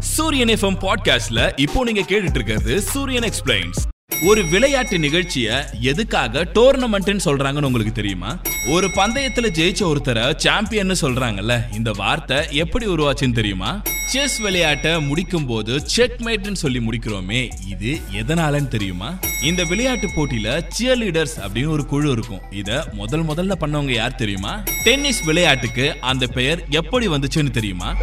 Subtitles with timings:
[0.00, 3.78] சூரியன் எஃப்எம் பாட்காஸ்ட்ல இப்போ நீங்க கேட்டுட்டு இருக்கிறது சூரியன் எக்ஸ்பிளைன்ஸ்
[4.26, 8.38] ஒரு விளையாட்டு நிகழ்ச்சிய எதுக்காக டோர்னமெண்ட்னு சொல்றாங்கன்னு உங்களுக்கு தெரியுமா?
[8.68, 13.82] ஒரு பந்தயத்துல ஜெயிச்ச ஒருத்தரை சாம்பியன் சொல்றாங்கல்ல இந்த வார்த்தை எப்படி உருவாச்சுன்னு தெரியுமா?
[14.06, 19.18] செஸ் விளையாட்டை முடிக்கும் போது செக்மேட்னு சொல்லி முடிக்கிறோமே இது எதனாலன்னு தெரியுமா?
[19.42, 22.40] இந்த விளையாட்டு போட்டியில சியர் லீடர்ஸ் அப்படின்னு ஒரு குழு இருக்கும்.
[22.50, 24.62] இத முதல் முதல்ல பண்ணவங்க யார் தெரியுமா?
[24.84, 27.96] டென்னிஸ் விளையாட்டுக்கு அந்த பெயர் எப்படி வந்துச்சுன்னு தெரியுமா?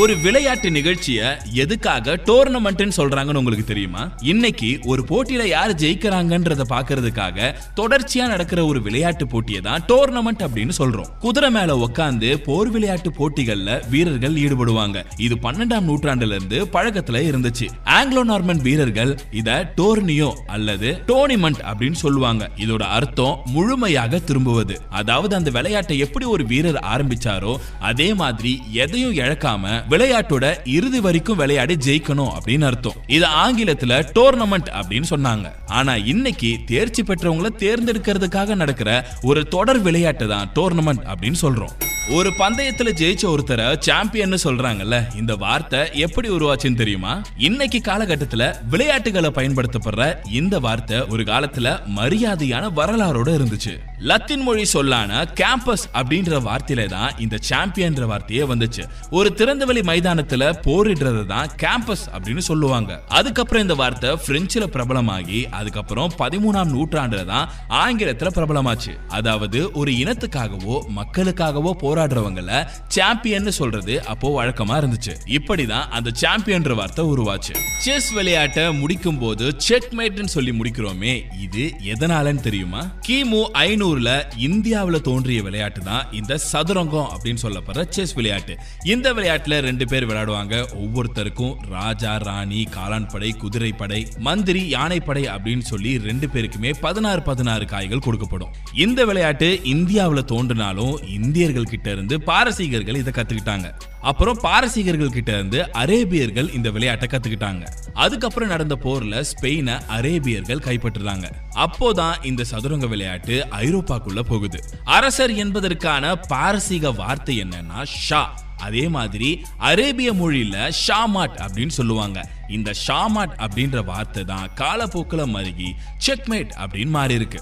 [0.00, 4.12] ஒரு விளையாட்டு நிகழ்ச்சிய எதுக்காக டோர்னமெண்ட்னு சொல்றாங்கன்னு உங்களுக்கு தெரியுமா?
[4.22, 11.06] இன்னைக்கு ஒரு போட்டியில யார் ஜெயிக்கிறாங்கன்றத பாக்குறதுக்காக தொடர்ச்சியா நடக்கிற ஒரு விளையாட்டு போட்டியை தான் டோர்னமெண்ட் அப்படின்னு சொல்றோம்.
[11.18, 15.04] குதிரை மேல உட்காந்து போர் விளையாட்டு போட்டிகள்ல வீரர்கள் ஈடுபடுவாங்க.
[15.16, 17.68] இது பன்னெண்டாம் நூற்றாண்டுல இருந்து பழக்கத்துல இருந்துச்சு.
[17.84, 22.50] ஆங்கிலோ நார்மன் வீரர்கள் இத டோர்னியோ அல்லது டோர்னிமெண்ட் அப்படின்னு சொல்லுவாங்க.
[22.56, 24.80] இதோட அர்த்தம் முழுமையாக திரும்புவது.
[24.90, 31.76] அதாவது அந்த விளையாட்டை எப்படி ஒரு வீரர் ஆரம்பிச்சாரோ அதே மாதிரி எதையும் இழக்காம விளையாட்டோட இறுதி வரைக்கும் விளையாடி
[31.84, 32.92] ஜெயிக்கணும் அப்படின்னு அர்த்தம்.
[33.06, 35.52] இது ஆங்கிலத்துல டோர்னமெண்ட் அப்படின்னு சொன்னாங்க.
[35.66, 41.74] ஆனா இன்னைக்கு தேர்ச்சி பெற்றவங்களை தேர்ந்தெடுக்கிறதுக்காக நடக்கிற ஒரு தொடர் விளையாட்டு தான் டோர்னமெண்ட் அப்படின்னு சொல்றோம்.
[42.12, 47.22] ஒரு பந்தயத்துல ஜெயிச்ச ஒருத்தரை சாம்பியன் சொல்றாங்கல்ல இந்த வார்த்தை எப்படி உருவாச்சுன்னு தெரியுமா?
[47.36, 53.78] இன்னைக்கு காலகட்டத்துல விளையாட்டுகளை பயன்படுத்தப்படுற இந்த வார்த்தை ஒரு காலத்துல மரியாதையான வரலாறோட இருந்துச்சு.
[54.00, 58.84] லத்தின் மொழி சொல்லான கேம்பஸ் அப்படின்ற வார்த்தையில தான் இந்த சாம்பியன்ற வார்த்தையே வந்துச்சு.
[59.10, 63.00] ஒரு திறந்தவெளி மைதானத்துல போரிடுறது தான் கேம்பஸ் அப்படின்னு சொல்லுவாங்க.
[63.08, 68.94] அதுக்கப்புறம் இந்த வார்த்தை பிரெஞ்சுல பிரபலமாகி அதுக்கப்புறம் பதிமூணாம் நூற்றாண்டுல தான் ஆங்கிலத்துல பிரபலமாச்சு.
[69.08, 75.12] அதாவது ஒரு இனத்துக்காகவோ மக்களுக்காகவோ போராடுறவங்கள சாம்பியன் சொல்றது அப்போ வழக்கமா இருந்துச்சு.
[75.26, 77.54] இப்படிதான் அந்த சாம்பியன்ற வார்த்தை உருவாச்சு.
[77.78, 82.82] செஸ் விளையாட்டை முடிக்கும் போது செக் மேட்னு சொல்லி முடிக்கிறோமே இது எதனாலன்னு தெரியுமா?
[83.08, 88.56] கிமு ஐநூறுல இந்தியாவில் தோன்றிய விளையாட்டு தான் இந்த சதுரங்கம் அப்படின்னு சொல்லப்படுற செஸ் விளையாட்டு.
[88.84, 90.54] இந்த விளையாட்டுல ரெண்டு பேர் விளையாடுவாங்க.
[90.84, 97.66] ஒவ்வொருத்தருக்கும் ராஜா ராணி காளான் படை குதிரை படை மந்திரி யானைப்படை அப்படின்னு சொல்லி ரெண்டு பேருக்குமே பதினாறு பதினாறு
[97.66, 98.52] காய்கள் கொடுக்கப்படும்.
[98.72, 103.74] இந்த விளையாட்டு இந்தியாவில் தோன்றினாலும் இந்தியர்கள் கிட்ட இருந்து பாரசீகர்கள் இதை கத்துக்கிட்டாங்க.
[104.00, 107.66] அப்புறம் பாரசீகர்கள் கிட்ட இருந்து அரேபியர்கள் இந்த விளையாட்டை கத்துக்கிட்டாங்க.
[107.94, 111.30] அதுக்கப்புறம் நடந்த போர்ல ஸ்பெயினை அரேபியர்கள் கைப்பற்றுறாங்க.
[111.54, 114.60] அப்போதான் இந்த சதுரங்க விளையாட்டு ஐரோப்பாக்குள்ள போகுது.
[114.84, 118.42] அரசர் என்பதற்கான பாரசீக வார்த்தை என்னன்னா ஷா.
[118.56, 122.30] அதே மாதிரி அரேபிய மொழியில ஷாமாட் அப்படின்னு சொல்லுவாங்க.
[122.48, 125.70] இந்த ஷாமாட் அப்படின்ற வார்த்தை தான் காலப்போக்கில் மருகி
[126.06, 127.40] செக்மேட் அப்படின்னு மாறி இருக்கு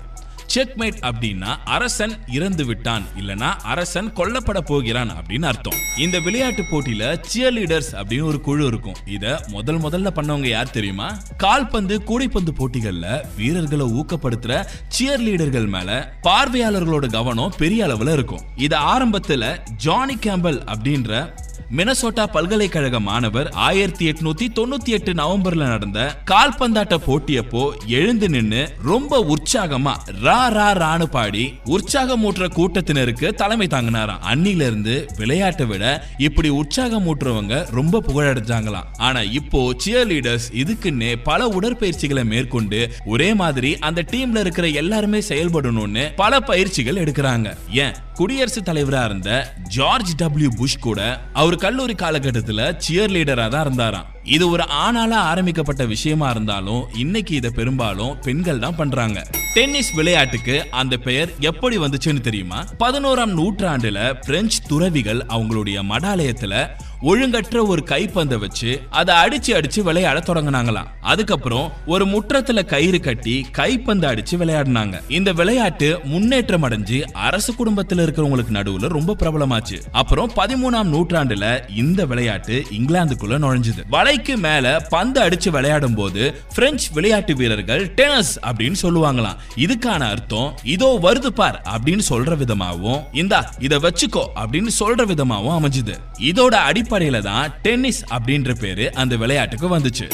[0.54, 5.78] செக்மேட் அப்படின்னா அரசன் இறந்து விட்டான் இல்லனா அரசன் கொல்லப்பட போகிறான் அப்படின்னு அர்த்தம்.
[5.98, 8.94] இந்த விளையாட்டு போட்டியில சியர் லீடர்ஸ் அப்படின்னு ஒரு குழு இருக்கும்.
[9.06, 11.16] இத முதல் முதல்ல பண்ணவங்க யார் தெரியுமா?
[11.36, 14.66] கால்பந்து கூடைப்பந்து போட்டிகள்ல வீரர்களை ஊக்கப்படுத்துற
[14.98, 18.40] சியர் லீடர்கள் மேல பார்வையாளர்களோட கவனம் பெரிய அளவுல இருக்கும்.
[18.56, 21.34] இத ஆரம்பத்துல ஜானி கேம்பல் அப்படின்ற
[21.77, 29.94] மினசோட்டா பல்கலைக்கழக மாணவர் ஆயிரத்தி எட்நூத்தி தொண்ணூத்தி எட்டு நவம்பர்ல நடந்த கால்பந்தாட்ட போட்டியப்போ எழுந்து நின்னு ரொம்ப உற்சாகமா
[30.22, 34.21] ரா ரா ரானு பாடி உற்சாகமூட்டுற கூட்டத்தினருக்கு தலைமை தாங்கினாராம்.
[34.32, 42.25] அன்னில இருந்து விளையாட்டை விட இப்படி உற்சாகமூட்டுறவங்க ரொம்ப புகழடைஞ்சாங்களாம் ஆனா இப்போ சியர் லீடர்ஸ் இதுக்குன்னே பல உடற்பயிற்சிகளை
[42.25, 47.56] மேற்கொண்டு ஒரே மாதிரி அந்த டீம்ல இருக்கிற எல்லாருமே செயல்படணும்னு பல பயிற்சிகள் எடுக்கிறாங்க.
[47.71, 47.94] ஏன்?
[48.15, 54.06] குடியரசுத் தலைவரா இருந்த ஜார்ஜ் டபிள்யூ புஷ் கூட அவருக்கு கல்லூரி காலகட்டத்தில் சியர் லீடராக தான் இருந்தாராம்.
[54.23, 59.27] இது ஒரு ஆணால ஆரம்பிக்கப்பட்ட விஷயமா இருந்தாலும் இன்னைக்கு இதை பெரும்பாலும் பெண்கள் தான் பண்றாங்க.
[59.55, 62.65] டென்னிஸ் விளையாட்டுக்கு அந்த பெயர் எப்படி வந்துச்சுன்னு தெரியுமா?
[62.78, 66.71] பதினோராம் நூற்றாண்டுல பிரெஞ்சு துறவிகள் அவங்களுடைய மடாலயத்துல
[67.02, 70.90] ஒழுங்கற்ற ஒரு கைப்பந்தை வச்சு அதை அடிச்சு அடிச்சு விளையாட தொடங்கினாங்களாம்.
[71.00, 75.00] அதுக்கப்புறம் ஒரு முற்றத்துல கயிறு கட்டி கைப்பந்து அடிச்சு விளையாடினாங்க.
[75.08, 79.78] இந்த விளையாட்டு முன்னேற்றம் அடைஞ்சு அரசு குடும்பத்தில் இருக்கிறவங்களுக்கு நடுவுல ரொம்ப பிரபலமாச்சு.
[79.92, 83.82] அப்புறம் பதிமூணாம் நூற்றாண்டுல இந்த விளையாட்டு இங்கிலாந்துக்குள்ள நுழைஞ்சது.
[83.90, 89.36] வலைக்கு மேல பந்து அடிச்சு விளையாடும் போது பிரெஞ்சு விளையாட்டு வீரர்கள் டெனஸ் அப்படின்னு சொல்லுவாங்களாம்.
[89.56, 95.94] இதுக்கான அர்த்தம் இதோ வருது பார் அப்படின்னு சொல்ற விதமாகவும் இந்தா இதை வச்சுக்கோ அப்படின்னு சொல்ற விதமாகவும் அமைஞ்சுது.
[96.19, 96.54] இதோட
[96.99, 100.11] அடிப்படையில தான் டென்னிஸ் அப்படின்ற பேரு அந்த விளையாட்டுக்கு வந்துச்சு.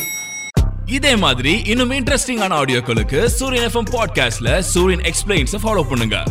[0.86, 6.24] இதே மாதிரி இன்னும் இன்ட்ரெஸ்டிங்கான ஆடியோக்களுக்கு சூரியன் எஃப்எம் பாட்காஸ்ட்ல சூரியன் எக்ஸ்பிளைன்ஸ் ஃபாலோ பண்ணுங்க.